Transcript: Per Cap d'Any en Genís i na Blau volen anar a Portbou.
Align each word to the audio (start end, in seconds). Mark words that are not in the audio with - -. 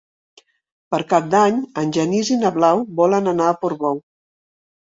Per 0.95 0.99
Cap 1.11 1.27
d'Any 1.33 1.59
en 1.83 1.93
Genís 1.99 2.33
i 2.37 2.39
na 2.45 2.53
Blau 2.57 2.83
volen 3.03 3.33
anar 3.35 3.53
a 3.53 3.61
Portbou. 3.63 4.05